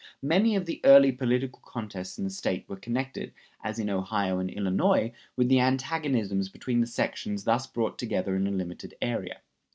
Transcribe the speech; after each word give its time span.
Many 0.23 0.55
of 0.55 0.65
the 0.65 0.81
early 0.83 1.11
political 1.11 1.61
contests 1.63 2.17
in 2.17 2.23
the 2.23 2.31
State 2.31 2.65
were 2.67 2.75
connected, 2.75 3.33
as 3.63 3.77
in 3.77 3.87
Ohio 3.87 4.39
and 4.39 4.49
Illinois, 4.49 5.13
with 5.35 5.47
the 5.47 5.59
antagonisms 5.59 6.49
between 6.49 6.81
the 6.81 6.87
sections 6.87 7.43
thus 7.43 7.67
brought 7.67 7.99
together 7.99 8.35
in 8.35 8.47
a 8.47 8.51
limited 8.51 8.95
area. 8.99 9.41